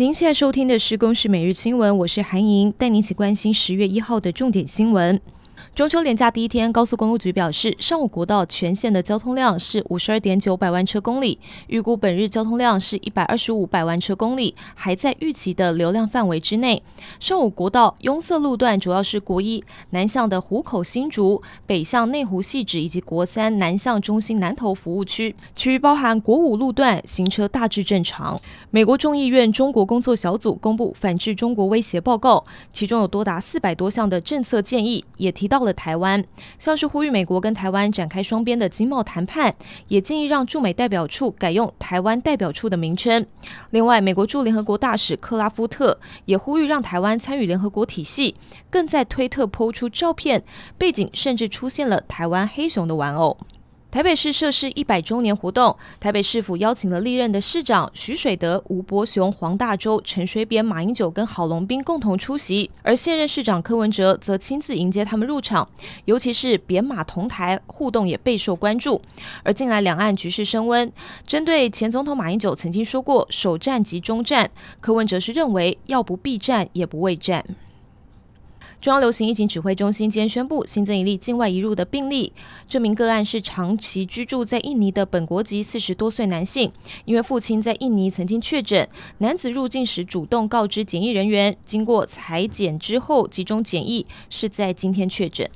[0.00, 5.20] 您现在收听的是《公视每日新闻》，我是韩莹，带您一起关心十月一号的重点新闻。
[5.72, 16.82] 中秋连假第一天，高速公路局表示，上午国道全线的交通量是五十二点九百万车公里，预估本日交通量是一百二十五百万车公里，还在预期的流量范围之内。
[17.18, 28.38] 上午国道拥塞路段主要是国一南向的湖口新竹，北向内湖汐止以及国三南向中心南投服务区，其余包含国五路段行车大致正常。
[28.70, 35.70] 美国众议院中国工作小组公布反制中国威胁报告，其中有多达四百多项的政策建议，也提到到了。
[35.80, 36.22] 台湾
[36.58, 39.54] 像是呼吁美国跟台湾展开双边的经贸谈判，
[39.88, 43.24] 也建议让驻美代表处改用台湾代表处的名称。
[43.70, 48.36] 另外，美国驻联合国大使克拉夫特也呼吁让台湾参与联合国体系，
[48.68, 50.42] 更在推特抛出照片，
[50.76, 53.38] 背景甚至出现了台湾黑熊的玩偶。
[53.90, 65.68] 台北市设市一百周年活动，台北市府邀请了历任的市长徐水德、吴伯雄、黄大洲、陈水扁、马英九跟郝龙斌共同出席，而现任市长柯文哲则亲自迎接他们入场，
[66.04, 69.02] 尤其是扁马同台互动也备受关注。
[69.42, 70.92] 而近来两岸局势升温，
[71.26, 74.48] 针对前总统马英九曾经说过“首战即终战”，
[74.80, 77.44] 柯文哲是认为要不避战也不畏战。
[78.80, 82.32] 中央流行疫情指挥中心今天宣布新增一例境外移入的病例，
[82.66, 86.72] 这名个案是长期居住在印尼的本国籍四十多岁男性，
[87.04, 95.50] 因为父亲在印尼曾经确诊，男子入境时主动告知检疫人员，经过裁剪之后集中检疫，是在今天确诊。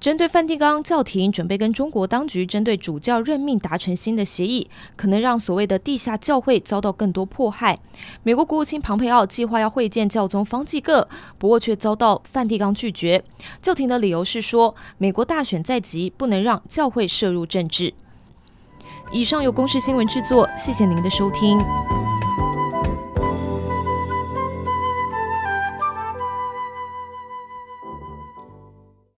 [0.00, 7.76] 针对梵蒂冈教廷准备跟中国当局针对主教任命达成新的协议，可能让所谓的地下教会遭到更多迫害。
[8.22, 13.24] 美国国务卿庞佩奥计划要会见教宗方济各，不过却遭到梵蒂冈拒绝。
[13.60, 17.92] 教廷的理由是说，美国大选在即，不能让教会涉入政治。
[19.10, 21.58] 以上由公视新闻制作，谢谢您的收听。